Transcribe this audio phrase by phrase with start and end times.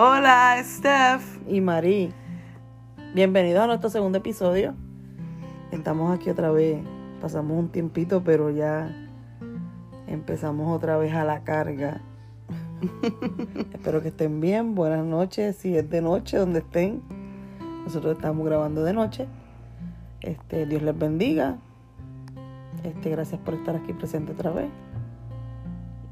[0.00, 1.40] Hola, Steph.
[1.48, 2.12] y Marí.
[3.16, 4.76] Bienvenidos a nuestro segundo episodio.
[5.72, 6.78] Estamos aquí otra vez.
[7.20, 8.94] Pasamos un tiempito, pero ya
[10.06, 12.00] empezamos otra vez a la carga.
[13.74, 14.76] Espero que estén bien.
[14.76, 15.56] Buenas noches.
[15.56, 17.02] Si es de noche, donde estén.
[17.82, 19.26] Nosotros estamos grabando de noche.
[20.20, 21.56] Este, Dios les bendiga.
[22.84, 24.70] Este, gracias por estar aquí presente otra vez.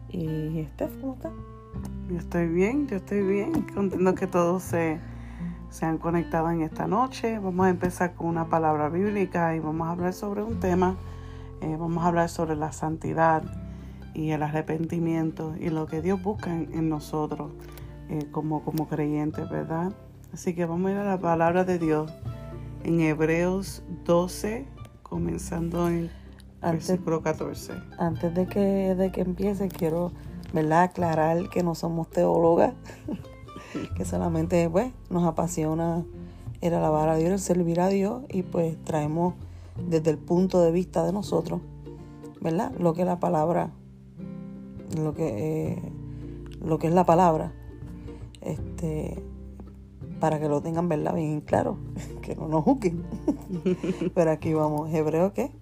[0.08, 1.30] Y Steph, ¿cómo está?
[2.08, 3.52] Yo estoy bien, yo estoy bien.
[3.74, 5.00] Contento que todos se,
[5.70, 7.38] se han conectado en esta noche.
[7.38, 10.96] Vamos a empezar con una palabra bíblica y vamos a hablar sobre un tema.
[11.60, 13.42] Eh, vamos a hablar sobre la santidad
[14.14, 17.50] y el arrepentimiento y lo que Dios busca en, en nosotros
[18.08, 19.92] eh, como, como creyentes, ¿verdad?
[20.32, 22.12] Así que vamos a ir a la palabra de Dios
[22.84, 24.66] en Hebreos 12,
[25.02, 26.10] comenzando en
[26.60, 27.72] Antes- versículo 14.
[27.98, 28.60] Antes de que,
[28.94, 30.12] de que empiece, quiero
[30.52, 30.84] ¿verdad?
[30.84, 32.74] aclarar que no somos teólogas,
[33.96, 36.04] que solamente pues, nos apasiona
[36.60, 39.34] el alabar a Dios, el servir a Dios y pues traemos
[39.88, 41.60] desde el punto de vista de nosotros,
[42.40, 42.72] ¿verdad?
[42.78, 43.70] Lo que la palabra,
[44.98, 45.92] lo que, eh,
[46.64, 47.52] lo que es la palabra,
[48.40, 49.22] este,
[50.20, 51.14] para que lo tengan, ¿verdad?
[51.14, 51.78] Bien claro,
[52.22, 53.04] que no nos juzguen.
[54.14, 55.52] Pero aquí vamos, Hebreo, ¿qué?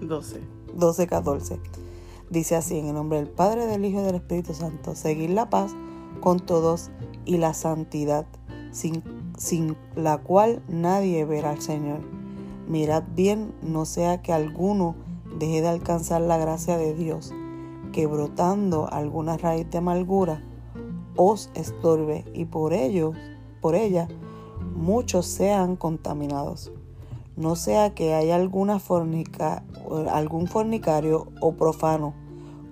[0.00, 0.40] 12.
[0.74, 1.60] 12, 14.
[2.30, 5.48] Dice así, en el nombre del Padre, del Hijo y del Espíritu Santo, seguir la
[5.48, 5.74] paz
[6.20, 6.90] con todos
[7.24, 8.26] y la santidad,
[8.70, 9.02] sin,
[9.36, 12.00] sin la cual nadie verá al Señor.
[12.68, 14.94] Mirad bien, no sea que alguno
[15.38, 17.32] deje de alcanzar la gracia de Dios,
[17.92, 20.42] que brotando alguna raíz de amargura
[21.16, 23.12] os estorbe y por ello,
[23.60, 24.06] por ella,
[24.74, 26.72] muchos sean contaminados
[27.38, 29.62] no sea que haya alguna fornica,
[30.10, 32.14] algún fornicario o profano,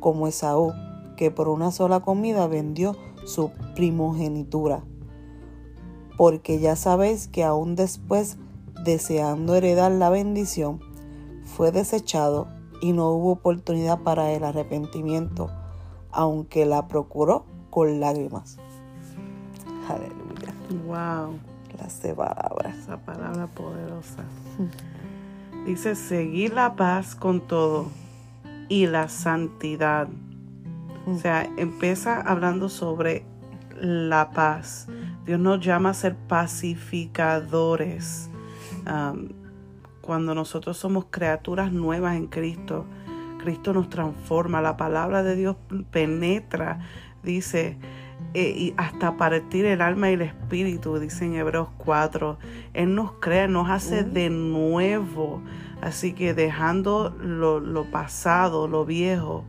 [0.00, 0.72] como Esaú,
[1.16, 4.82] que por una sola comida vendió su primogenitura.
[6.16, 8.38] Porque ya sabéis que aún después,
[8.84, 10.80] deseando heredar la bendición,
[11.44, 12.48] fue desechado
[12.80, 15.50] y no hubo oportunidad para el arrepentimiento,
[16.10, 18.58] aunque la procuró con lágrimas.
[19.88, 20.54] Aleluya.
[20.86, 21.38] Wow.
[22.02, 22.76] De palabras.
[22.78, 24.24] Esa palabra poderosa.
[25.66, 27.90] Dice, seguir la paz con todo
[28.68, 30.06] y la santidad.
[31.06, 33.24] O sea, empieza hablando sobre
[33.80, 34.86] la paz.
[35.24, 38.30] Dios nos llama a ser pacificadores.
[38.86, 39.30] Um,
[40.02, 42.86] cuando nosotros somos criaturas nuevas en Cristo,
[43.42, 44.60] Cristo nos transforma.
[44.60, 45.56] La palabra de Dios
[45.90, 46.78] penetra,
[47.24, 47.76] dice,
[48.34, 52.38] eh, y hasta partir el alma y el espíritu, dice en Hebreos 4.
[52.74, 55.42] Él nos crea, nos hace de nuevo.
[55.80, 59.44] Así que dejando lo, lo pasado, lo viejo,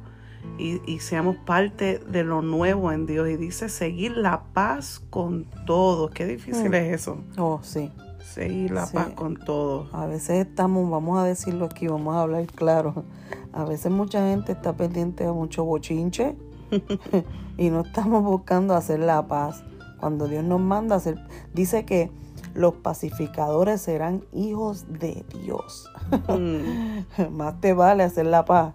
[0.58, 3.30] y, y seamos parte de lo nuevo en Dios.
[3.30, 6.12] Y dice seguir la paz con todos.
[6.12, 6.74] Qué difícil Mm.
[6.76, 7.24] es eso.
[7.38, 7.92] Oh, sí.
[8.22, 8.94] Seguir la Sí.
[8.96, 9.94] paz con todos.
[9.94, 13.06] A veces estamos, vamos a decirlo aquí, vamos a hablar claro.
[13.54, 16.36] A veces mucha gente está pendiente de mucho bochinche
[17.58, 19.64] y no estamos buscando hacer la paz.
[20.00, 21.18] Cuando Dios nos manda a hacer,
[21.54, 22.12] dice que
[22.54, 25.90] los pacificadores serán hijos de Dios.
[26.28, 28.74] Mm, Más te vale hacer la paz,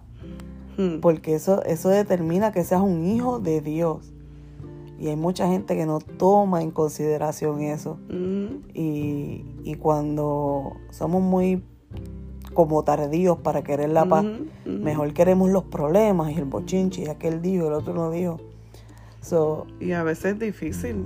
[0.77, 0.99] mm.
[1.01, 4.13] porque eso, eso determina que seas un hijo de Dios.
[4.99, 7.99] Y hay mucha gente que no toma en consideración eso.
[8.09, 11.61] Mm, Y, y cuando somos muy
[12.53, 14.25] como tardíos para querer la paz,
[14.65, 18.39] mejor queremos los problemas y el bochinche y aquel dijo, el otro no dijo.
[19.21, 21.03] So, Y a veces es difícil.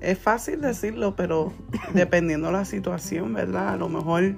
[0.00, 1.52] Es fácil decirlo, pero
[1.94, 3.70] dependiendo la situación, ¿verdad?
[3.70, 4.36] A lo mejor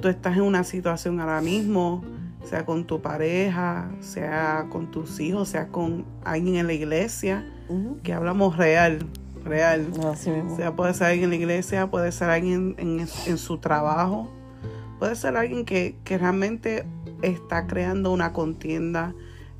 [0.00, 2.02] tú estás en una situación ahora mismo,
[2.44, 7.46] sea con tu pareja, sea con tus hijos, sea con alguien en la iglesia,
[8.02, 9.06] que hablamos real,
[9.44, 9.86] real.
[10.12, 10.54] así mismo.
[10.54, 14.28] O sea, puede ser alguien en la iglesia, puede ser alguien en, en su trabajo,
[14.98, 16.84] puede ser alguien que, que realmente
[17.22, 19.14] está creando una contienda,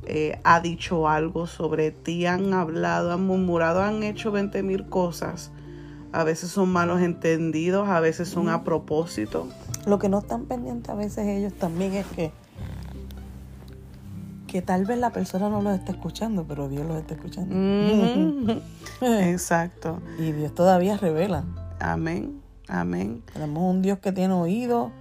[0.05, 5.51] eh, ha dicho algo sobre ti, han hablado, han murmurado, han hecho 20 mil cosas.
[6.13, 9.49] A veces son malos entendidos, a veces son a propósito.
[9.87, 12.33] Lo que no están pendientes a veces ellos también es que
[14.47, 18.63] que tal vez la persona no los está escuchando, pero Dios los está escuchando.
[19.01, 20.01] Exacto.
[20.19, 21.45] Y Dios todavía revela.
[21.81, 22.41] Amén.
[22.69, 23.23] Amén.
[23.33, 24.93] Tenemos un Dios que tiene oído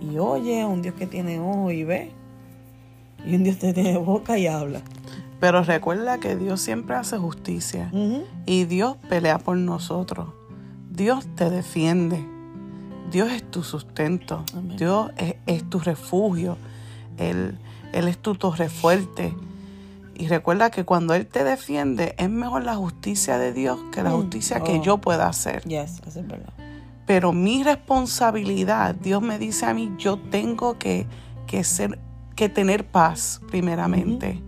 [0.00, 2.12] y oye, un Dios que tiene ojo y ve,
[3.26, 4.80] y un Dios que tiene boca y habla.
[5.40, 7.90] Pero recuerda que Dios siempre hace justicia.
[8.46, 10.28] Y Dios pelea por nosotros.
[10.90, 12.24] Dios te defiende.
[13.10, 14.44] Dios es tu sustento.
[14.56, 14.76] Amén.
[14.78, 16.56] Dios es, es tu refugio.
[17.18, 17.58] Él,
[17.92, 19.34] Él es tu torre fuerte.
[20.14, 24.10] Y recuerda que cuando Él te defiende, es mejor la justicia de Dios que la
[24.10, 24.16] Mm.
[24.16, 24.82] justicia que Oh.
[24.82, 25.62] yo pueda hacer.
[25.64, 26.54] Yes, eso es verdad.
[27.06, 31.06] Pero mi responsabilidad, Dios me dice a mí, yo tengo que,
[31.46, 31.98] que ser,
[32.34, 34.42] que tener paz primeramente.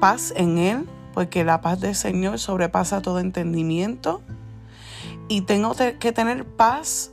[0.00, 4.22] Paz en Él, porque la paz del Señor sobrepasa todo entendimiento.
[5.28, 7.10] Y tengo te- que tener paz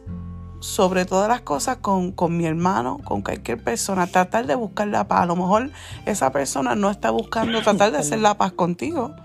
[0.59, 4.07] sobre todas las cosas con, con mi hermano, con cualquier persona.
[4.07, 5.21] Tratar de buscar la paz.
[5.21, 5.71] A lo mejor
[6.05, 9.15] esa persona no está buscando tratar de hacer la paz contigo.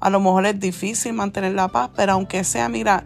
[0.00, 3.04] A lo mejor es difícil mantener la paz, pero aunque sea, mira,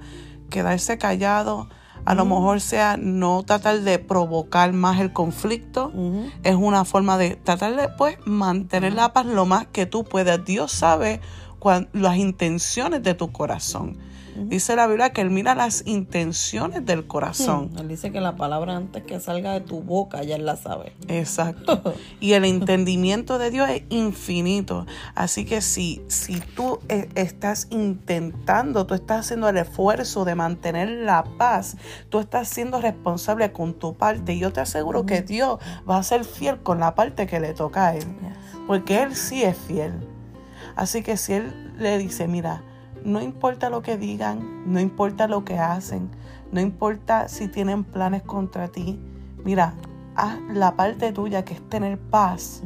[0.50, 1.68] quedarse callado,
[2.04, 5.92] a lo mejor sea no tratar de provocar más el conflicto,
[6.42, 10.44] es una forma de tratar de pues, mantener la paz lo más que tú puedas.
[10.44, 11.20] Dios sabe
[11.58, 13.98] cuan- las intenciones de tu corazón.
[14.36, 17.70] Dice la Biblia que Él mira las intenciones del corazón.
[17.78, 20.92] Él dice que la palabra antes que salga de tu boca ya él la sabe.
[21.08, 21.82] Exacto.
[22.20, 24.86] Y el entendimiento de Dios es infinito.
[25.14, 30.88] Así que si, si tú eh, estás intentando, tú estás haciendo el esfuerzo de mantener
[30.88, 31.76] la paz,
[32.10, 34.34] tú estás siendo responsable con tu parte.
[34.34, 37.54] Y yo te aseguro que Dios va a ser fiel con la parte que le
[37.54, 38.04] toca a Él.
[38.66, 39.94] Porque Él sí es fiel.
[40.76, 42.62] Así que si Él le dice, mira,
[43.04, 46.10] no importa lo que digan, no importa lo que hacen,
[46.52, 48.98] no importa si tienen planes contra ti,
[49.44, 49.74] mira,
[50.16, 52.62] haz la parte tuya que es tener paz,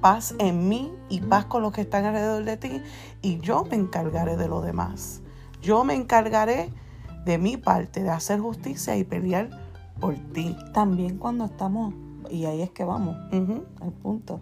[0.00, 2.82] paz en mí y paz con los que están alrededor de ti
[3.22, 5.22] y yo me encargaré de lo demás.
[5.62, 6.70] Yo me encargaré
[7.24, 9.50] de mi parte, de hacer justicia y pelear
[10.00, 10.56] por ti.
[10.72, 11.94] También cuando estamos,
[12.30, 14.40] y ahí es que vamos, al punto,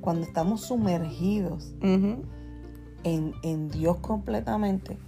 [0.00, 1.74] cuando estamos sumergidos
[3.04, 4.98] en, en Dios completamente,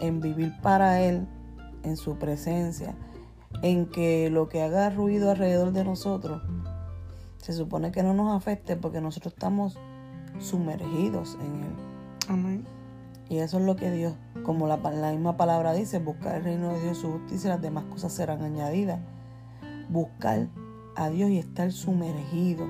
[0.00, 1.26] en vivir para Él,
[1.82, 2.94] en su presencia,
[3.62, 6.42] en que lo que haga ruido alrededor de nosotros,
[7.38, 9.78] se supone que no nos afecte porque nosotros estamos
[10.40, 11.76] sumergidos en Él.
[12.28, 12.76] amén.
[13.28, 14.14] Y eso es lo que Dios,
[14.44, 17.84] como la, la misma palabra dice, buscar el reino de Dios su justicia, las demás
[17.84, 19.00] cosas serán añadidas.
[19.88, 20.48] Buscar
[20.94, 22.66] a Dios y estar sumergido.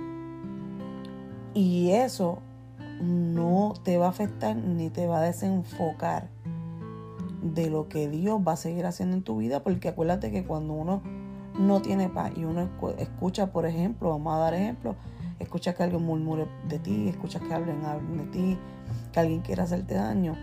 [1.53, 2.39] Y eso
[3.01, 6.29] no te va a afectar ni te va a desenfocar
[7.43, 10.73] de lo que Dios va a seguir haciendo en tu vida, porque acuérdate que cuando
[10.75, 11.03] uno
[11.59, 14.95] no tiene paz y uno escu- escucha, por ejemplo, vamos a dar ejemplo,
[15.39, 18.59] escucha que alguien murmure de ti, escucha que alguien hable de ti,
[19.13, 20.35] que alguien quiera hacerte daño,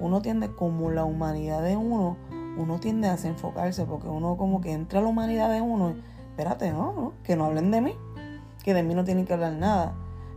[0.00, 2.16] uno tiende como la humanidad de uno,
[2.56, 5.94] uno tiende a desenfocarse porque uno como que entra a la humanidad de uno,
[6.30, 7.94] espérate, no, no, que no hablen de mí,
[8.64, 9.94] que de mí no tienen que hablar nada.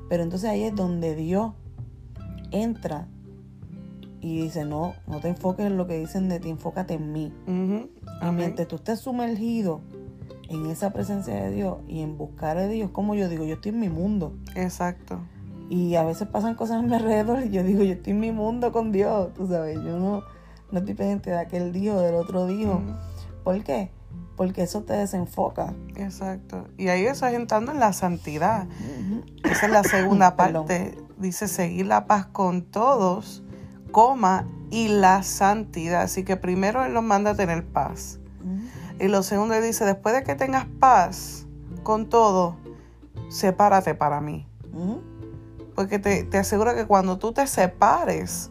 [0.09, 1.53] Pero entonces ahí es donde Dios
[2.51, 3.07] entra
[4.21, 7.33] y dice, no, no te enfoques en lo que dicen de ti, enfócate en mí.
[7.45, 7.89] Ujú,
[8.21, 9.81] Y mientras tú estés sumergido
[10.49, 13.71] en esa presencia de Dios y en buscar a Dios, como yo digo, yo estoy
[13.73, 14.33] en mi mundo.
[14.55, 15.19] Exacto.
[15.69, 18.31] Y a veces pasan cosas a mi alrededor y yo digo, yo estoy en mi
[18.31, 20.23] mundo con Dios, tú sabes, yo no,
[20.71, 22.45] no estoy pendiente de aquel dijo, del otro.
[22.45, 22.81] Ujú.
[23.43, 23.91] ¿Por qué?
[24.35, 25.73] Porque eso te desenfoca.
[25.95, 26.67] Exacto.
[26.77, 28.67] Y ahí eso es entrando en la santidad.
[29.43, 30.97] Esa es la segunda parte.
[31.17, 33.43] Dice seguir la paz con todos,
[33.91, 36.01] coma, y la santidad.
[36.01, 38.19] Así que primero Él nos manda a tener paz.
[38.99, 41.45] Y lo segundo dice, después de que tengas paz
[41.83, 42.57] con todo,
[43.29, 44.47] sepárate para mí.
[45.75, 48.49] Porque te, te aseguro que cuando tú te separes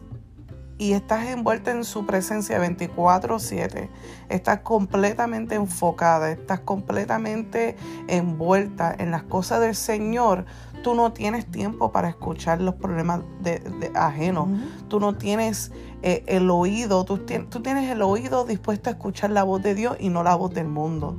[0.77, 3.89] y estás envuelta en su presencia 24/7,
[4.29, 7.75] estás completamente enfocada, estás completamente
[8.07, 10.45] envuelta en las cosas del Señor,
[10.81, 14.49] tú no tienes tiempo para escuchar los problemas de, de ajenos.
[14.89, 19.29] Tú no tienes eh, el oído, tú, tien- tú tienes el oído dispuesto a escuchar
[19.29, 21.15] la voz de Dios y no la voz del mundo.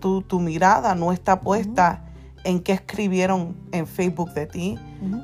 [0.00, 2.04] Tu, tu mirada no está puesta
[2.44, 4.78] en qué escribieron en Facebook de ti,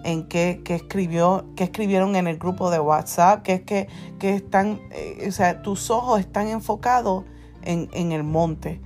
[0.05, 4.35] en qué, qué escribió, qué escribieron en el grupo de WhatsApp, que es que, que
[4.35, 7.25] están, eh, o sea, tus ojos están enfocados
[7.63, 8.81] en, en el monte,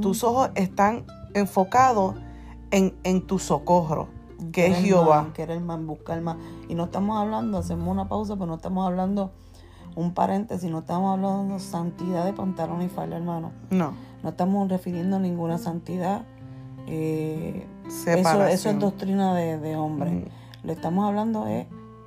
[0.00, 2.16] tus ojos están enfocados
[2.70, 4.08] en, en tu socorro,
[4.52, 5.22] que es Jehová.
[5.22, 6.36] más, querer más, buscar más.
[6.68, 9.32] Y no estamos hablando, hacemos una pausa, pero no estamos hablando
[9.94, 13.52] un paréntesis, no estamos hablando de santidad de pantalón y falda, hermano.
[13.70, 16.24] No, No estamos refiriendo a ninguna santidad.
[16.86, 18.48] Eh, eso, separación.
[18.48, 20.10] eso es doctrina de, de hombre.
[20.10, 21.66] Mm, Lo estamos hablando es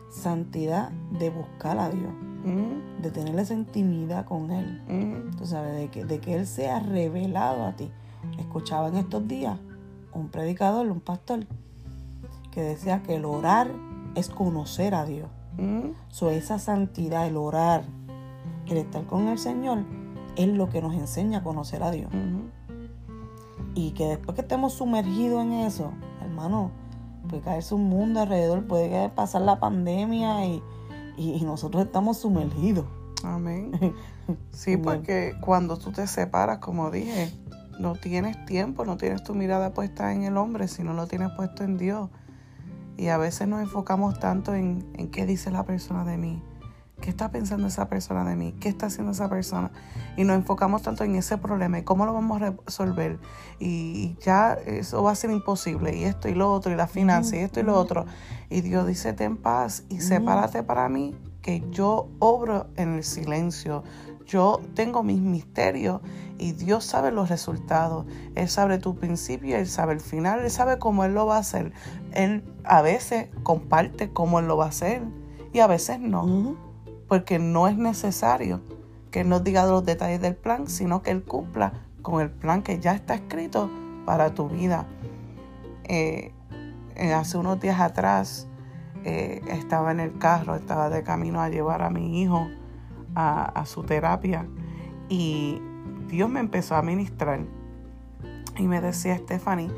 [0.10, 0.90] santidad
[1.20, 2.12] de buscar a Dios,
[2.46, 4.82] mm, de tener esa intimidad con Él.
[4.88, 5.38] mm.
[5.38, 7.92] Tú sabes, de que, de que Él sea revelado a ti.
[8.40, 9.58] Escuchaba en estos días
[10.14, 11.46] un predicador, un pastor,
[12.52, 13.70] que decía que el orar
[14.16, 15.30] es conocer a Dios.
[15.58, 17.84] Mm, So, esa santidad, el orar,
[18.68, 19.80] el estar con el Señor,
[20.38, 22.10] es lo que nos enseña a conocer a Dios.
[22.14, 22.65] mm,
[23.76, 25.92] Y que después que estemos sumergidos en eso,
[26.22, 26.72] hermano,
[27.30, 30.64] puede caerse un mundo alrededor, puede pasar la pandemia y,
[31.18, 32.86] y nosotros estamos sumergidos.
[33.24, 33.72] Amén.
[34.50, 37.32] Sí, porque cuando tú te separas, como dije,
[37.80, 41.64] no tienes tiempo, no tienes tu mirada puesta en el hombre, sino lo tienes puesto
[41.64, 42.10] en Dios.
[42.98, 46.42] Y a veces nos enfocamos tanto en, en qué dice la persona de mí,
[47.02, 49.72] qué está pensando esa persona de mí, qué está haciendo esa persona.
[50.18, 53.20] Y nos enfocamos tanto en ese problema y cómo lo vamos a resolver.
[53.60, 55.96] Y ya eso va a ser imposible.
[55.96, 58.06] Y esto y lo otro, y la finanza, y esto y lo otro.
[58.50, 63.84] Y Dios dice, ten paz y sepárate para mí, que yo obro en el silencio.
[64.26, 66.02] Yo tengo mis misterios
[66.40, 68.06] y Dios sabe los resultados.
[68.34, 71.40] Él sabe tu principio, Él sabe el final, Él sabe cómo Él lo va a
[71.40, 71.72] hacer.
[72.14, 75.04] Él a veces comparte cómo Él lo va a hacer
[75.54, 76.58] y a veces no,
[77.16, 78.60] porque no es necesario
[79.10, 82.62] que Él nos diga los detalles del plan, sino que Él cumpla con el plan
[82.62, 83.70] que ya está escrito
[84.06, 84.86] para tu vida.
[85.86, 86.34] Eh,
[86.98, 88.50] eh, hace unos días atrás
[89.06, 92.50] eh, estaba en el carro, estaba de camino a llevar a mi hijo
[93.16, 94.46] a, su terapia
[95.08, 95.62] y
[96.10, 97.40] Dios me empezó a ministrar
[98.58, 99.72] y me decía, Stephanie,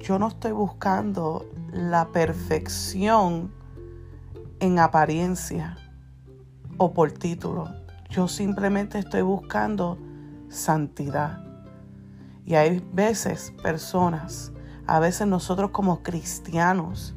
[0.00, 3.52] yo no estoy buscando la perfección
[4.58, 5.78] en apariencia
[6.78, 7.68] o por título.
[8.10, 9.98] Yo simplemente estoy buscando
[10.48, 11.38] santidad.
[12.44, 14.52] Y hay veces, personas,
[14.86, 17.14] a veces nosotros como cristianos,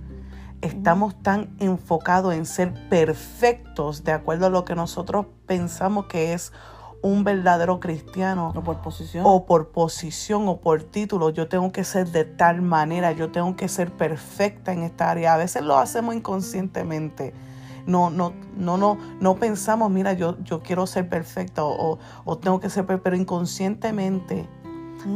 [0.62, 6.54] estamos tan enfocados en ser perfectos de acuerdo a lo que nosotros pensamos que es
[7.02, 8.52] un verdadero cristiano.
[8.56, 9.24] O por posición.
[9.28, 11.30] O por posición o por título.
[11.30, 15.36] Yo tengo que ser de tal manera, yo tengo que ser perfecta en esta área.
[15.36, 17.34] A veces lo hacemos inconscientemente.
[17.86, 22.60] No, no, no, no, no pensamos, mira, yo, yo quiero ser perfecta o, o tengo
[22.60, 24.48] que ser perfecta, pero inconscientemente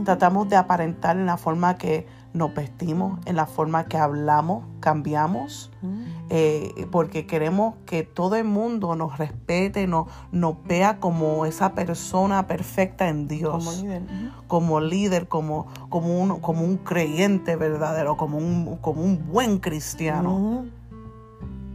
[0.04, 5.72] tratamos de aparentar en la forma que nos vestimos, en la forma que hablamos, cambiamos,
[5.82, 6.04] mm.
[6.30, 12.46] eh, porque queremos que todo el mundo nos respete, nos, nos vea como esa persona
[12.46, 14.04] perfecta en Dios, como líder,
[14.48, 20.66] como, líder, como, como, un, como un creyente verdadero, como un, como un buen cristiano.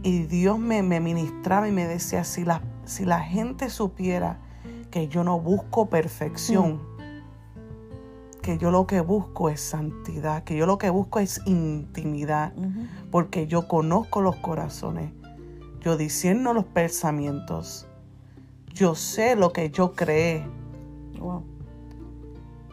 [0.05, 4.39] Y Dios me, me, ministraba y me decía, si la, si la gente supiera
[4.89, 6.95] que yo no busco perfección, mm
[8.45, 12.53] que yo lo que busco es santidad, que yo lo que busco es intimidad,
[13.09, 15.11] porque yo conozco los corazones,
[15.81, 17.87] yo discerno los pensamientos,
[18.71, 20.47] yo sé lo que yo creé.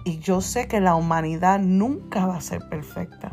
[0.04, 3.32] Y yo sé que la humanidad nunca va a ser perfecta.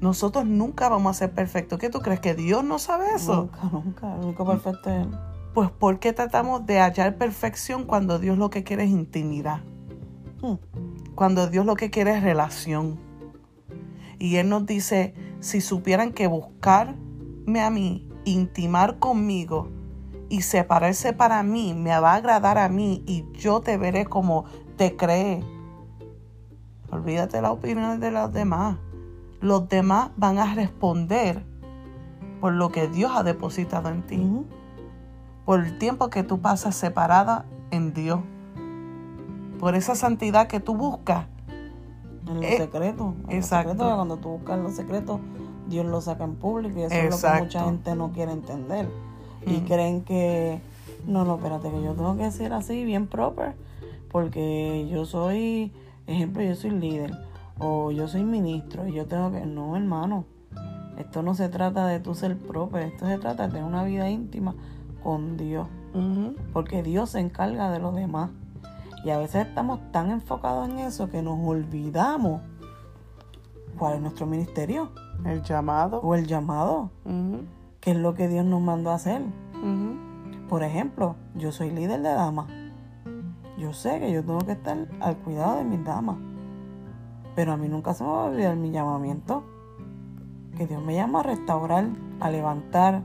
[0.00, 1.78] Nosotros nunca vamos a ser perfectos.
[1.78, 2.20] ¿Qué tú crees?
[2.20, 3.50] ¿Que Dios no sabe eso?
[3.52, 4.14] Nunca, nunca.
[4.14, 5.06] El único perfecto es
[5.52, 9.60] Pues ¿por qué tratamos de hallar perfección cuando Dios lo que quiere es intimidad?
[10.40, 10.54] Hmm
[11.20, 12.98] cuando Dios lo que quiere es relación.
[14.18, 19.68] Y Él nos dice, si supieran que buscarme a mí, intimar conmigo
[20.30, 24.46] y separarse para mí, me va a agradar a mí y yo te veré como
[24.78, 25.44] te cree.
[26.90, 28.78] Olvídate de las opiniones de los demás.
[29.40, 31.44] Los demás van a responder
[32.40, 34.26] por lo que Dios ha depositado en ti.
[35.44, 38.20] Por el tiempo que tú pasas separada en Dios
[39.60, 41.26] por esa santidad que tú buscas.
[42.26, 43.14] En lo eh, secreto.
[43.28, 43.76] exacto.
[43.76, 45.20] cuando tú buscas en lo secreto,
[45.68, 48.88] Dios lo saca en público y eso es lo que mucha gente no quiere entender.
[49.46, 50.60] Y creen que,
[51.06, 53.54] no, no, espérate, que yo tengo que ser así, bien proper,
[54.10, 55.72] porque yo soy,
[56.06, 57.12] ejemplo, yo soy líder
[57.60, 60.24] o yo soy ministro y yo tengo que, no, hermano,
[60.98, 64.10] esto no se trata de tú ser proper, esto se trata de tener una vida
[64.10, 64.54] íntima
[65.02, 65.68] con Dios,
[66.52, 68.30] porque Dios se encarga de los demás.
[69.02, 72.42] Y a veces estamos tan enfocados en eso que nos olvidamos
[73.78, 74.90] cuál es nuestro ministerio.
[75.24, 76.00] El llamado.
[76.02, 76.90] O el llamado.
[77.80, 79.22] Que es lo que Dios nos mandó a hacer.
[80.50, 82.46] Por ejemplo, yo soy líder de damas.
[83.58, 86.16] Yo sé que yo tengo que estar al cuidado de mis damas.
[87.40, 89.44] Pero a mí nunca se me va a olvidar mi llamamiento.
[90.58, 91.86] Que Dios me llama a restaurar,
[92.20, 93.00] a levantar.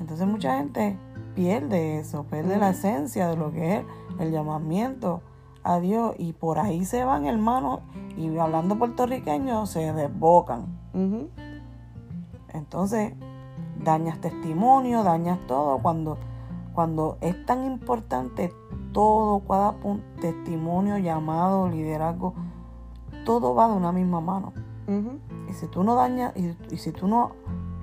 [0.00, 0.98] Entonces mucha gente
[1.36, 3.84] pierde eso, pierde la esencia de lo que es
[4.18, 5.22] el llamamiento
[5.62, 7.78] a Dios y por ahí se van hermanos
[8.16, 10.66] y hablando puertorriqueño se desbocan.
[12.52, 13.14] Entonces
[13.84, 16.18] dañas testimonio, dañas todo cuando,
[16.74, 18.52] cuando es tan importante
[18.90, 19.76] todo, cada
[20.20, 22.34] testimonio, llamado, liderazgo,
[23.30, 24.52] todo va de una misma mano.
[25.48, 27.32] Y si tú no dañas y, y si tú no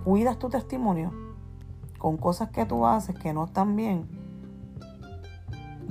[0.04, 1.14] cuidas tu testimonio
[1.98, 4.10] con cosas que tú haces que no están bien,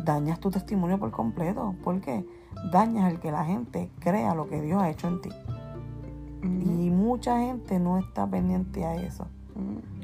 [0.05, 1.75] dañas tu testimonio por completo.
[1.83, 2.27] porque
[2.71, 5.31] Dañas el que la gente crea lo que Dios ha hecho en ti.
[6.43, 9.27] Y mucha gente no está pendiente a eso.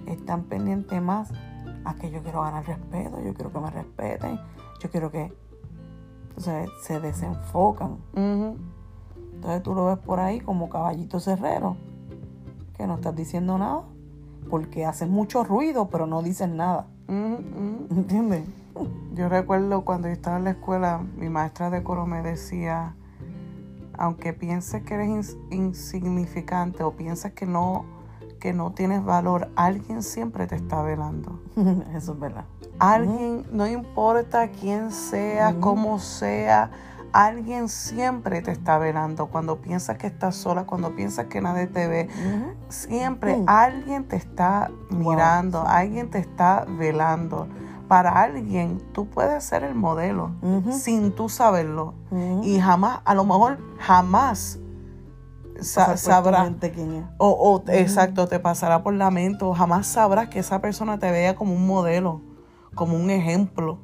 [0.06, 1.30] Están pendientes más
[1.84, 4.38] a que yo quiero ganar respeto, yo quiero que me respeten,
[4.80, 5.32] yo quiero que
[6.36, 7.98] o sea, se desenfocan.
[8.14, 8.56] Ujú.
[9.42, 11.76] Entonces tú lo ves por ahí como caballito cerrero,
[12.76, 13.82] que no estás diciendo nada,
[14.48, 16.86] porque hacen mucho ruido, pero no dicen nada.
[17.08, 17.86] Ujú, ujú.
[17.90, 18.44] ¿Entiendes?
[19.16, 22.94] Yo recuerdo cuando yo estaba en la escuela, mi maestra de coro me decía,
[23.98, 27.84] aunque pienses que eres ins- insignificante o pienses que no,
[28.38, 31.40] que no tienes valor, alguien siempre te está velando.
[31.96, 32.44] Eso es verdad.
[32.78, 36.70] Alguien, no importa quién sea, cómo sea,
[37.12, 39.26] alguien siempre te está velando.
[39.26, 42.08] Cuando piensas que estás sola, cuando piensas que nadie te ve,
[42.68, 43.44] siempre Mm.
[43.48, 47.46] alguien te está mirando, alguien te está velando.
[47.88, 50.30] Para alguien tú puedes ser el modelo
[50.70, 51.94] sin tú saberlo.
[52.42, 54.58] Y jamás, a lo mejor jamás
[55.60, 56.44] sa- sabrás.
[56.44, 57.04] mente quién es.
[57.18, 61.10] O, o, exacto, te pasará por la mente o jamás sabrás que esa persona te
[61.10, 62.22] vea como un modelo,
[62.74, 63.78] como un ejemplo.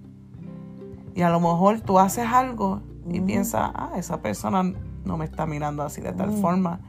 [1.15, 3.27] Y a lo mejor tú haces algo y Ujú.
[3.27, 4.63] piensas, ah, esa persona
[5.05, 6.81] no me está mirando así de tal forma.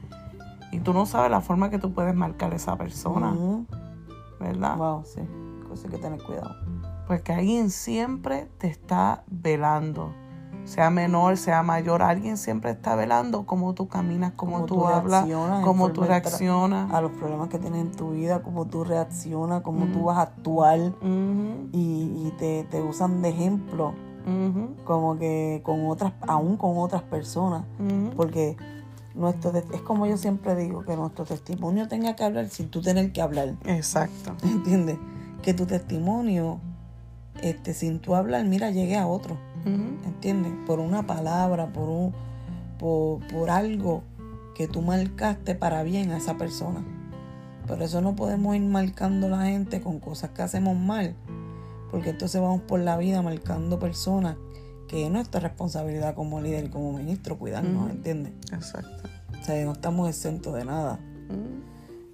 [0.72, 3.36] Y tú no sabes la forma que tú puedes marcar a esa persona.
[4.40, 4.78] ¿verdad?
[4.78, 5.22] Wow, sí.
[5.68, 6.56] Cosa hay que tener cuidado.
[7.08, 10.14] Porque alguien siempre te está velando.
[10.66, 14.88] Sea menor, sea mayor, alguien siempre está velando cómo tú caminas, cómo, Cómo tú, tú
[14.88, 15.26] hablas,
[15.64, 16.92] cómo tú reaccionas.
[16.94, 20.22] A los problemas que tienes en tu vida, cómo tú reaccionas, cómo tú vas a
[20.24, 20.80] actuar
[21.72, 23.96] y, y te, te usan de ejemplo,
[24.86, 27.64] como que con otras, aún con otras personas.
[28.16, 28.58] Porque
[29.16, 33.12] nuestro es como yo siempre digo, que nuestro testimonio tenga que hablar sin tú tener
[33.12, 33.56] que hablar.
[33.66, 34.36] Exacto.
[34.44, 34.98] ¿Entiendes?
[35.42, 36.60] Que tu testimonio,
[37.42, 39.38] este, sin tú hablar, mira, llegue a otro.
[39.66, 40.54] Ujú, ¿Entiendes?
[40.66, 42.14] Por una palabra, por un,
[42.78, 44.04] por, por algo
[44.56, 46.84] que tú marcaste para bien a esa persona.
[47.68, 51.16] Por eso no podemos ir marcando a la gente con cosas que hacemos mal.
[51.92, 54.38] Porque entonces vamos por la vida marcando personas
[54.88, 57.92] que es nuestra responsabilidad como líder como ministro cuidarnos, Ujú.
[57.92, 58.34] ¿entiendes?
[58.52, 59.04] Exacto.
[59.40, 61.00] O sea, no estamos exentos de nada.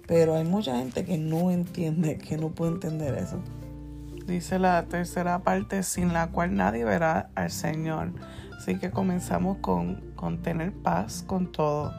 [0.06, 3.38] Pero hay mucha gente que no entiende, que no puede entender eso.
[4.26, 8.12] Dice la tercera parte, sin la cual nadie verá al Señor.
[8.56, 11.92] Así que comenzamos con, con tener paz con todo.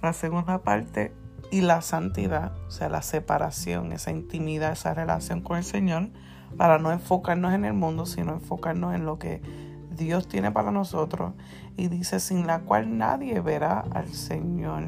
[0.00, 1.12] La segunda parte,
[1.50, 6.08] y la santidad, o sea, la separación, esa intimidad, esa relación con el Señor,
[6.56, 9.42] para no enfocarnos en el mundo, sino enfocarnos en lo que
[9.96, 11.32] Dios tiene para nosotros.
[11.76, 14.84] Y dice, sin la cual nadie verá al Señor.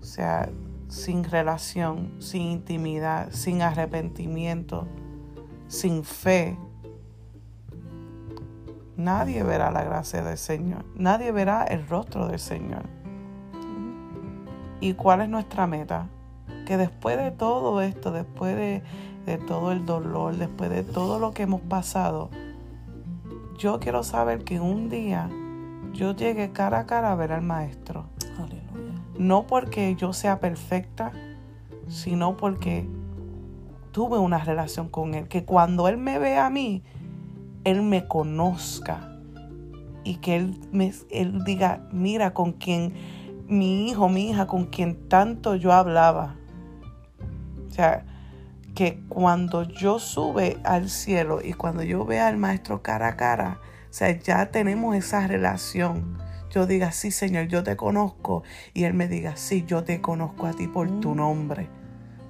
[0.00, 0.48] O sea,
[0.88, 4.86] sin relación, sin intimidad, sin arrepentimiento,
[5.68, 6.56] sin fe,
[8.96, 10.84] nadie verá la gracia del Señor.
[10.94, 12.84] Nadie verá el rostro del Señor.
[14.80, 16.08] ¿Y cuál es nuestra meta?
[16.66, 18.82] Que después de todo esto, después de,
[19.26, 22.30] de todo el dolor, después de todo lo que hemos pasado,
[23.58, 25.28] yo quiero saber que un día
[25.92, 28.06] yo llegue cara a cara a ver al Maestro.
[28.38, 29.02] Aleluya.
[29.18, 31.12] No porque yo sea perfecta,
[31.88, 32.86] sino porque
[33.92, 35.26] tuve una relación con Él.
[35.26, 36.82] Que cuando Él me vea a mí,
[37.64, 39.12] Él me conozca.
[40.04, 42.92] Y que Él, me, él diga, mira, con quien
[43.48, 46.36] mi hijo, mi hija, con quien tanto yo hablaba.
[47.66, 48.04] O sea,
[48.76, 53.58] que cuando yo sube al cielo y cuando yo vea al maestro cara a cara,
[53.88, 56.18] o sea, ya tenemos esa relación.
[56.50, 58.42] Yo diga, sí, Señor, yo te conozco.
[58.74, 61.16] Y Él me diga, sí, yo te conozco a ti por tu Mm.
[61.16, 61.68] nombre.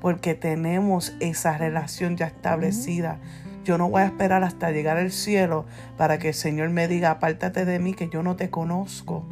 [0.01, 3.19] Porque tenemos esa relación ya establecida.
[3.65, 7.11] Yo no voy a esperar hasta llegar al cielo para que el Señor me diga,
[7.11, 9.25] apártate de mí, que yo no te conozco.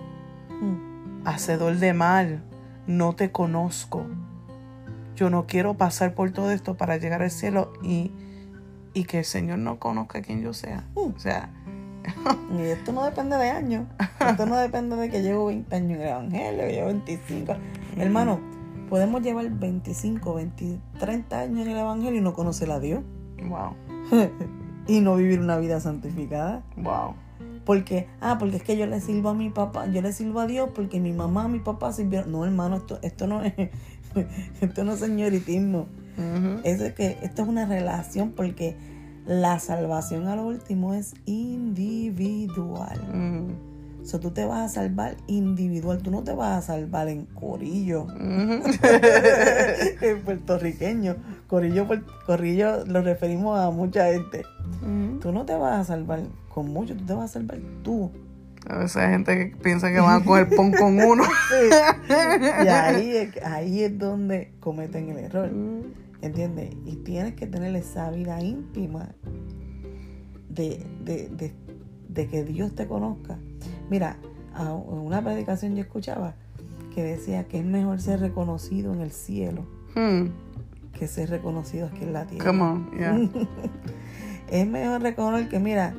[0.61, 1.29] Mm.
[1.29, 2.43] Hacedor de mal,
[2.89, 4.05] no te conozco.
[5.17, 8.13] Yo no quiero pasar por todo esto para llegar al cielo y,
[8.93, 10.85] y que el Señor no conozca quién yo sea.
[10.95, 11.51] O sea,
[12.59, 13.87] Y esto no depende de años.
[14.21, 17.53] Esto no depende de que llevo 20 años en el Evangelio, que llevo 25.
[17.97, 18.41] Hermano,
[18.89, 23.03] podemos llevar 25, 20, 30 años en el Evangelio y no conocer a Dios.
[23.49, 23.75] wow,
[24.87, 26.63] y no vivir una vida santificada.
[26.77, 27.15] wow.
[27.65, 30.47] Porque, ah, porque es que yo le sirvo a mi papá, yo le sirvo a
[30.47, 32.31] Dios porque mi mamá, mi papá sirvieron.
[32.31, 33.55] No, hermano, esto, esto no es,
[34.61, 35.87] esto no es señoritismo.
[36.63, 38.77] Eso es que esto es una relación porque
[39.27, 43.01] la salvación a lo último es individual.
[43.09, 43.75] Ujú.
[44.05, 47.25] O sea, tú te vas a salvar individual, tú no te vas a salvar en
[47.25, 48.07] corillo.
[50.03, 51.17] En puertorriqueño.
[51.47, 51.87] Corillo,
[52.27, 54.45] corillo lo referimos a mucha gente.
[55.23, 58.11] Tú no te vas a salvar con mucho, tú te vas a salvar tú.
[58.67, 61.25] A veces hay gente que piensa que van a coger pon con uno.
[62.09, 65.51] Y ahí es, ahí es donde cometen el error.
[66.23, 66.71] ¿Entiendes?
[66.87, 69.15] Y tienes que tener esa vida íntima
[70.49, 71.53] de, de, de,
[72.09, 73.39] de que Dios te conozca.
[73.91, 74.17] Mira,
[74.59, 76.35] en una predicación yo escuchaba
[76.95, 80.31] que decía que es mejor ser reconocido en el cielo Hmm.
[80.93, 82.45] que ser reconocido aquí en la tierra.
[82.47, 83.17] Come on, yeah.
[84.51, 85.95] Es mejor reconocer que, mira,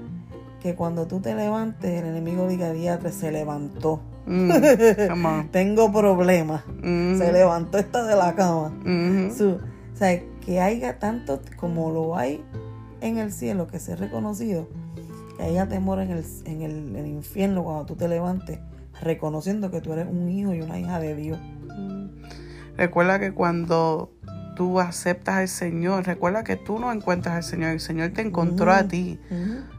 [0.66, 4.02] que cuando tú te levantes, el enemigo diga, diatre, se levantó.
[4.26, 4.50] Mm,
[5.10, 5.48] Come on.
[5.50, 6.64] Tengo problemas.
[6.82, 7.20] Mhm.
[7.20, 8.70] Se levantó esta de la cama.
[8.84, 9.32] Mhm.
[9.32, 12.44] Su- o sea, que haya tanto como lo hay
[13.02, 14.68] en el cielo, que ser reconocido,
[15.38, 16.64] que haya temor en el, en
[16.96, 18.58] el, infierno cuando tú te levantes,
[19.04, 21.38] reconociendo que tú eres un hijo y una hija de Dios.
[22.76, 24.10] Recuerda que cuando
[24.56, 28.72] tú aceptas al Señor, recuerda que tú no encuentras al Señor, el Señor te encontró
[28.72, 29.20] a ti.
[29.30, 29.75] Ujú.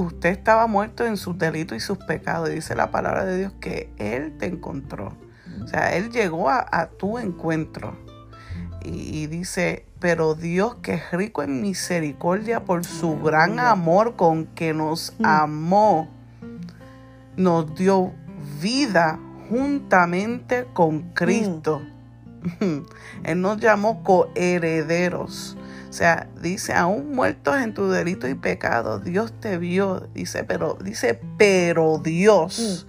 [0.00, 2.48] Usted estaba muerto en sus delitos y sus pecados.
[2.50, 5.16] Y dice la palabra de Dios que Él te encontró.
[5.62, 7.96] O sea, Él llegó a, a tu encuentro.
[8.82, 14.46] Y, y dice, pero Dios que es rico en misericordia por su gran amor con
[14.46, 15.26] que nos Mm.
[15.26, 16.08] amó,
[17.36, 18.12] nos dio
[18.60, 19.18] vida
[19.50, 21.82] juntamente con Cristo.
[23.24, 25.58] Él nos llamó coherederos.
[25.90, 30.08] O sea, dice, aún muertos en tu delito y pecado, Dios te vio.
[30.14, 32.86] Dice, pero, dice, pero Dios,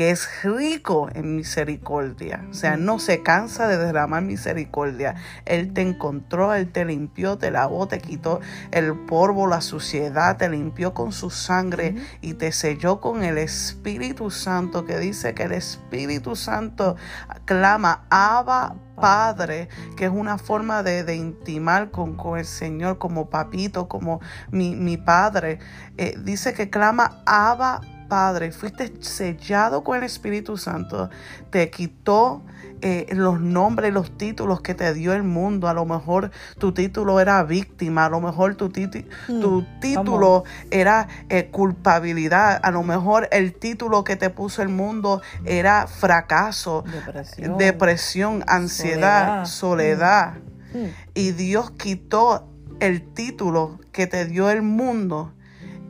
[0.00, 2.46] que es rico en misericordia.
[2.50, 5.14] O sea, no se cansa de derramar misericordia.
[5.44, 10.48] Él te encontró, Él te limpió, te lavó, te quitó el polvo, la suciedad, te
[10.48, 15.52] limpió con su sangre y te selló con el Espíritu Santo, que dice que el
[15.52, 16.96] Espíritu Santo
[17.44, 23.28] clama, Abba Padre, que es una forma de, de intimar con, con el Señor como
[23.28, 25.58] papito, como mi, mi Padre.
[25.98, 31.08] Eh, dice que clama, Abba Padre, fuiste sellado con el Espíritu Santo,
[31.50, 32.42] te quitó
[32.82, 35.68] eh, los nombres, los títulos que te dio el mundo.
[35.68, 40.44] A lo mejor tu título era víctima, a lo mejor tu, titi- tu Mm, título
[40.70, 46.82] era eh, culpabilidad, a lo mejor el título que te puso el mundo era fracaso,
[46.90, 47.58] Depresión.
[47.58, 50.34] depresión, ansiedad, soledad.
[50.74, 50.86] Mm.
[51.14, 52.48] Y Dios quitó
[52.80, 55.32] el título que te dio el mundo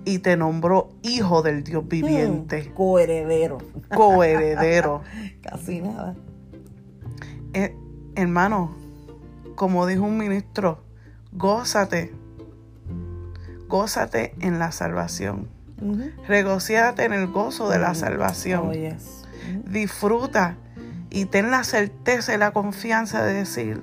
[0.04, 2.74] y te nombró hijo del Dios viviente, Mm.
[2.74, 3.58] Coheredero.
[3.94, 5.02] coheredero.
[5.42, 6.14] Casi nada.
[7.52, 7.74] Eh,
[8.14, 8.74] hermano,
[9.56, 10.82] como dijo un ministro,
[11.32, 12.12] gózate,
[13.68, 15.48] gózate en la salvación.
[16.28, 18.68] Regocíate en el gozo de la salvación.
[18.68, 19.22] Oh, yes.
[19.64, 20.56] Disfruta
[21.08, 23.80] y ten la certeza y la confianza de decir,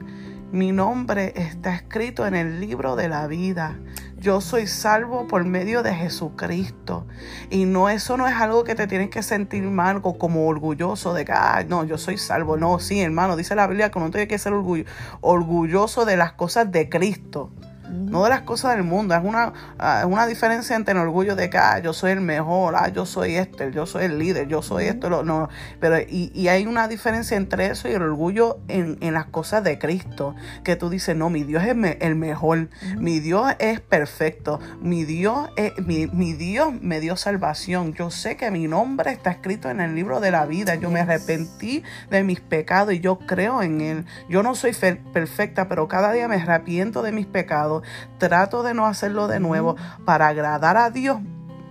[0.51, 3.77] mi nombre está escrito en el libro de la vida.
[4.17, 7.05] Yo soy salvo por medio de Jesucristo.
[7.49, 11.13] Y no, eso no es algo que te tienes que sentir mal o como orgulloso
[11.13, 11.33] de que,
[11.67, 12.57] no, yo soy salvo.
[12.57, 14.85] No, sí, hermano, dice la Biblia que uno tiene que ser orgullo-
[15.21, 17.51] orgulloso de las cosas de Cristo.
[17.89, 19.15] No de las cosas del mundo.
[19.15, 22.21] Es una, ah, es una diferencia entre el orgullo de que ah, yo soy el
[22.21, 25.09] mejor, ah, yo soy este, yo soy el líder, yo soy esto.
[25.09, 29.13] Lo, no, pero y, y hay una diferencia entre eso y el orgullo en, en
[29.13, 30.35] las cosas de Cristo.
[30.63, 35.03] Que tú dices, no, mi Dios es me- el mejor, mi Dios es perfecto, mi
[35.05, 37.93] Dios, es, mi, mi Dios me dio salvación.
[37.93, 40.75] Yo sé que mi nombre está escrito en el libro de la vida.
[40.75, 44.05] Yo me arrepentí de mis pecados y yo creo en Él.
[44.29, 47.76] Yo no soy fe- perfecta, pero cada día me arrepiento de mis pecados.
[48.17, 51.19] Trato de no hacerlo de nuevo para agradar a Dios.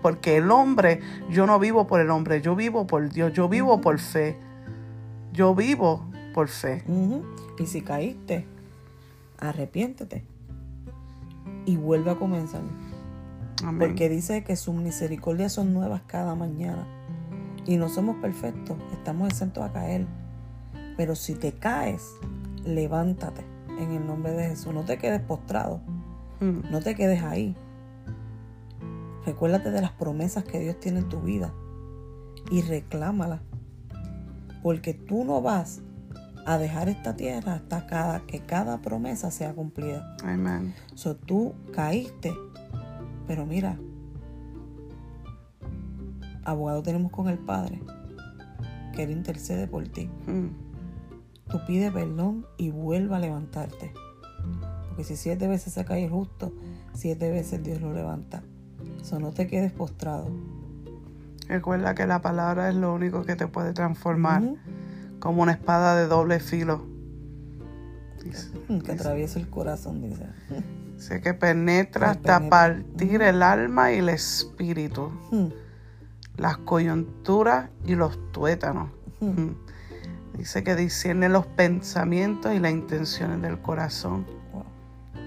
[0.03, 3.81] Porque el hombre, yo no vivo por el hombre, yo vivo por Dios, yo vivo
[3.81, 4.39] por fe.
[5.33, 6.85] Yo vivo por fe.
[7.59, 8.47] Y si caíste,
[9.39, 10.25] arrepiéntete
[11.65, 12.63] y vuelve a comenzar.
[13.65, 13.89] Amén.
[13.89, 16.87] Porque dice que sus misericordias son nuevas cada mañana.
[17.67, 20.07] Y no somos perfectos, estamos exentos a caer.
[20.97, 22.03] Pero si te caes,
[22.65, 23.45] levántate
[23.79, 24.73] en el nombre de Jesús.
[24.73, 25.81] No te quedes postrado,
[26.41, 26.71] Mm.
[26.71, 27.57] no te quedes ahí.
[29.25, 31.53] Recuérdate de las promesas que Dios tiene en tu vida
[32.51, 33.41] y reclámalas.
[34.63, 35.83] Porque tú no vas
[36.47, 40.17] a dejar esta tierra hasta cada, que cada promesa sea cumplida.
[40.25, 40.75] Amén.
[40.95, 42.33] So, tú caíste,
[43.27, 43.79] pero mira,
[46.45, 47.81] abogado tenemos con el Padre,
[48.95, 50.09] que Él intercede por ti.
[50.27, 50.47] Mm.
[51.51, 53.93] Tú pide perdón y vuelva a levantarte.
[54.97, 56.55] Porque si siete veces se cae el justo,
[56.95, 58.43] siete veces Dios lo levanta.
[59.03, 60.31] So, no te quedes postrado.
[61.49, 64.55] Recuerda que la palabra es lo único que te puede transformar
[65.19, 66.87] como una espada de doble filo.
[68.87, 70.25] Que atraviesa el corazón, dice.
[70.95, 72.49] dice que penetra hasta penetra.
[72.49, 75.13] partir el alma y el espíritu.
[76.39, 78.89] Las coyunturas y los tuétanos.
[80.39, 84.36] Dice que discierne los pensamientos y las intenciones del corazón.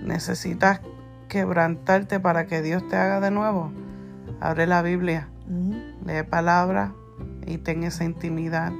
[0.04, 0.82] Necesitas
[1.30, 3.72] quebrantarte para que Dios te haga de nuevo.
[4.42, 5.30] Abre la Biblia,
[6.06, 6.94] lee palabra
[7.46, 8.74] y ten esa intimidad.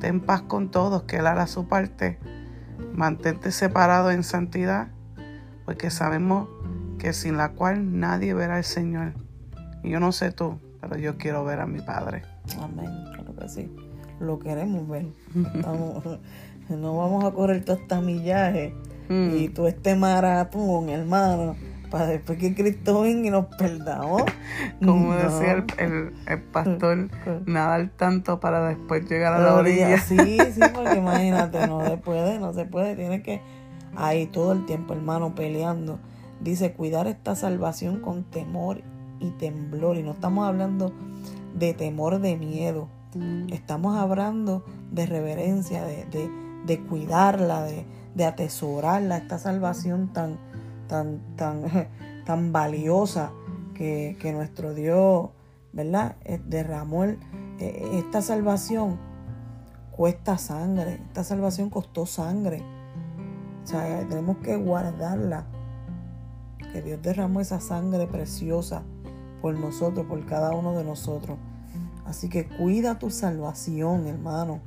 [0.00, 2.18] Ten paz con todos, que Él hará su parte.
[2.92, 4.88] Mantente separado en santidad,
[5.64, 6.48] porque sabemos
[6.98, 9.14] que sin la cual nadie verá al Señor.
[9.82, 12.22] Y yo no sé tú, pero yo quiero ver a mi Padre.
[12.60, 13.74] Amén, claro que sí.
[14.20, 15.06] Lo queremos ver.
[16.68, 18.74] no vamos a correr todo este millaje
[19.08, 19.54] y mm.
[19.54, 21.56] todo este maratón, hermano,
[21.90, 24.22] para después que Cristo venga y nos perdamos.
[24.84, 27.08] Como decía el, el, pastor,
[27.46, 29.98] nadar tanto para después llegar a la orilla.
[29.98, 32.96] Sí, sí, porque imagínate, no se puede, no se puede.
[32.96, 33.40] Tiene que
[33.96, 35.98] ahí todo el tiempo, hermano, peleando.
[36.40, 38.82] Dice, cuidar esta salvación con temor
[39.20, 39.96] y temblor.
[39.96, 40.92] Y no estamos hablando
[41.54, 42.88] de temor, de miedo.
[43.14, 43.52] Mm.
[43.52, 47.84] Estamos hablando de reverencia, de, cuidarla, de,
[48.22, 50.38] atesorarla, esta salvación tan,
[50.86, 51.64] tan, tan,
[52.24, 53.32] tan valiosa
[53.74, 55.30] que, nuestro Dios,
[55.72, 56.16] ¿verdad?
[56.24, 57.18] Eh, derramó eh,
[57.58, 58.98] esta salvación
[59.90, 62.62] cuesta sangre, esta salvación costó sangre.
[63.64, 65.46] O sea, tenemos que guardarla.
[66.72, 68.82] Que Dios derramó esa sangre preciosa
[69.40, 71.38] por nosotros, por cada uno de nosotros.
[72.04, 74.60] Así que cuida tu salvación, hermano.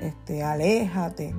[0.00, 1.34] Este, aléjate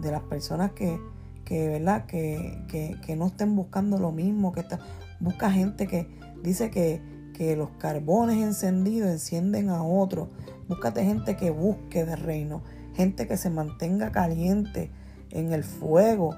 [0.00, 1.00] de las personas que,
[1.44, 2.06] que ¿verdad?
[2.06, 4.52] Que, que, no estén buscando lo mismo.
[4.52, 4.78] Que está,
[5.20, 6.08] busca gente que
[6.42, 7.00] dice que,
[7.34, 10.28] que los carbones encendidos encienden a otros.
[10.68, 12.62] Búscate gente que busque de reino.
[12.94, 14.90] Gente que se mantenga caliente
[15.30, 16.36] en el fuego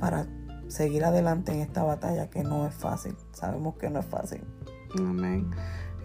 [0.00, 0.26] para
[0.68, 3.14] seguir adelante en esta batalla que no es fácil.
[3.32, 4.42] Sabemos que no es fácil.
[4.98, 5.50] Amén.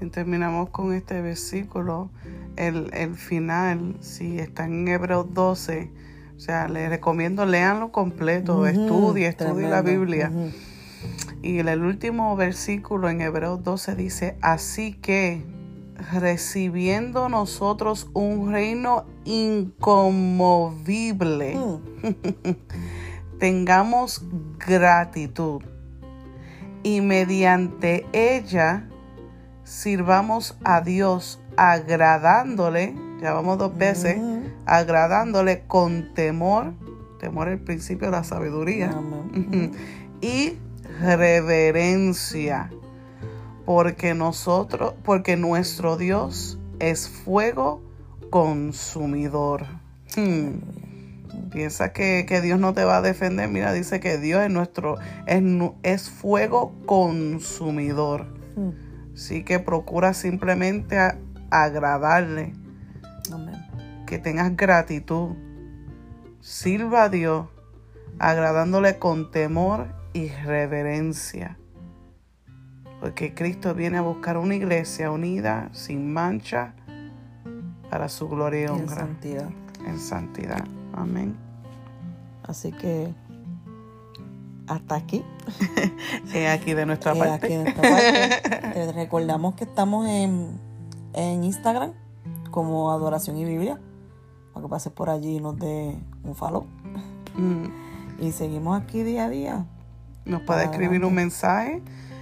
[0.01, 2.11] Y terminamos con este versículo,
[2.55, 5.91] el, el final, si está en Hebreos 12,
[6.37, 10.31] o sea, les recomiendo leanlo completo, estudie, estudie la Biblia.
[11.41, 15.43] Y el, el último versículo en Hebreos 12 dice, así que
[16.11, 21.79] recibiendo nosotros un reino inconmovible, mm.
[23.39, 24.23] tengamos
[24.59, 25.63] gratitud
[26.83, 28.87] y mediante ella
[29.63, 34.17] sirvamos a Dios agradándole, ya vamos dos veces,
[34.65, 36.73] agradándole con temor,
[37.19, 38.95] temor el principio de la sabiduría,
[40.21, 40.53] y
[40.99, 42.69] reverencia,
[43.65, 47.81] porque nosotros, porque nuestro Dios es fuego
[48.29, 49.65] consumidor.
[50.15, 50.59] Hmm.
[51.51, 53.49] Piensa que, Dios no te va a defender.
[53.49, 55.43] Mira, dice que Dios es nuestro, es,
[55.83, 58.25] es fuego consumidor.
[58.55, 59.13] Mm.
[59.13, 60.97] Así que procura simplemente
[61.49, 62.53] agradarle.
[64.05, 65.35] Que tengas gratitud.
[66.39, 67.47] Sirva a Dios,
[68.19, 71.57] agradándole con temor y reverencia.
[72.99, 76.73] Porque Cristo viene a buscar una iglesia unida, sin mancha,
[77.89, 78.83] para su gloria y honra.
[78.83, 79.49] En santidad.
[79.85, 80.63] En santidad.
[80.93, 81.35] Amén.
[82.43, 83.13] Así que
[84.67, 85.23] hasta aquí.
[86.49, 87.47] aquí de nuestra parte.
[88.73, 90.59] Te recordamos que estamos en,
[91.43, 91.93] Instagram
[92.51, 93.79] como Adoración y Biblia.
[94.53, 96.65] Para que pases por allí y nos dé un follow.
[97.35, 98.23] Mm.
[98.23, 99.65] Y seguimos aquí día a día.
[100.25, 101.81] Nos puede escribir un mensaje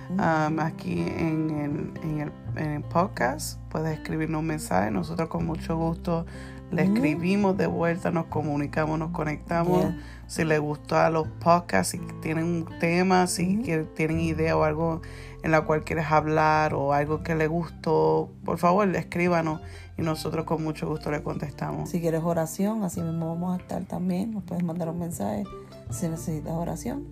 [0.10, 3.60] um, aquí en el, en, el, en el podcast.
[3.70, 4.92] Puede escribirnos un mensaje.
[4.92, 6.26] Nosotros con mucho gusto
[6.72, 9.94] le escribimos de vuelta, nos comunicamos, nos conectamos.
[10.28, 13.58] Si les gustó los podcasts, si tienen un tema, si
[13.96, 15.02] tienen idea o algo
[15.44, 19.62] en la cual quieres hablar o algo que le gustó, por favor, escríbanos
[19.98, 21.90] y nosotros con mucho gusto le contestamos.
[21.90, 24.32] Si quieres oración, así mismo vamos a estar también.
[24.32, 25.44] Nos puedes mandar un mensaje
[25.92, 27.06] si necesitas oración.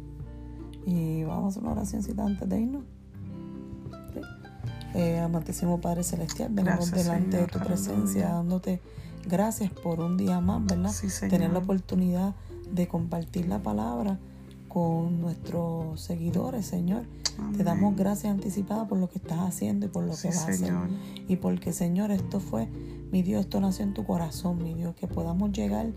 [0.86, 2.84] Y vamos a hacer una oracióncita antes de irnos.
[4.96, 8.80] Eh, amantísimo Padre Celestial, venimos delante de tu presencia, dándote
[9.26, 10.92] Gracias por un día más, ¿verdad?
[11.30, 12.36] Tener la oportunidad
[12.72, 14.20] de compartir la palabra
[14.68, 17.06] con nuestros seguidores, Señor.
[17.58, 20.52] Te damos gracias anticipadas por lo que estás haciendo y por lo que vas a
[20.52, 20.74] hacer.
[21.28, 22.68] Y porque, Señor, esto fue,
[23.12, 25.88] mi Dios, esto nació en tu corazón, mi Dios, que podamos llegar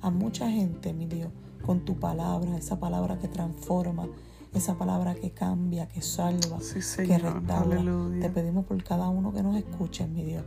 [0.00, 1.30] a mucha gente, mi Dios,
[1.64, 4.08] con tu palabra, esa palabra que transforma,
[4.52, 6.58] esa palabra que cambia, que salva,
[6.96, 7.82] que restaura.
[8.20, 10.44] Te pedimos por cada uno que nos escuche, mi Dios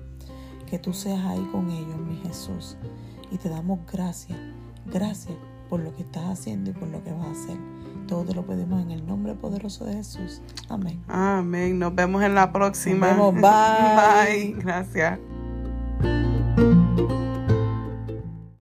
[0.66, 2.78] que tú seas ahí con ellos, mi Jesús.
[3.32, 4.38] Y te damos gracias,
[4.86, 5.36] gracias,
[5.70, 7.58] por lo que estás haciendo y por lo que vas a hacer.
[8.08, 10.42] Todo te lo pedimos en el nombre poderoso de Jesús.
[10.70, 11.02] Amén.
[11.08, 11.80] Amén.
[11.80, 13.14] Nos vemos en la próxima.
[13.14, 13.42] Nos vemos.
[13.42, 14.54] Bye.
[14.54, 14.64] Bye.
[14.64, 15.20] Gracias.